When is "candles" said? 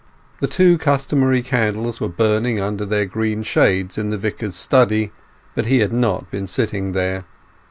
1.43-2.01